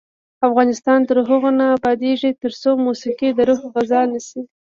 افغانستان 0.47 0.99
تر 1.09 1.17
هغو 1.27 1.49
نه 1.59 1.65
ابادیږي، 1.77 2.31
ترڅو 2.43 2.71
موسیقي 2.85 3.29
د 3.33 3.39
روح 3.49 3.61
غذا 3.73 4.01
نشي. 4.11 4.41